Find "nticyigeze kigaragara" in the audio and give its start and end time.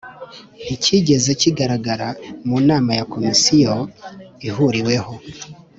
0.63-2.07